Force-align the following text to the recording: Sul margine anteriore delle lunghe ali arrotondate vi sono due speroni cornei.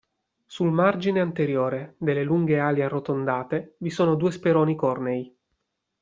Sul 0.47 0.71
margine 0.71 1.19
anteriore 1.19 1.93
delle 1.99 2.23
lunghe 2.23 2.59
ali 2.59 2.81
arrotondate 2.81 3.75
vi 3.77 3.91
sono 3.91 4.15
due 4.15 4.31
speroni 4.31 4.75
cornei. 4.75 5.31